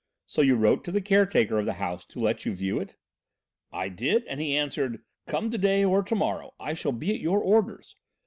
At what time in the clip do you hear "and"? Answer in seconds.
4.25-4.41